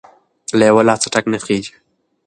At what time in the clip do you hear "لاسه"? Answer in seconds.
0.89-1.07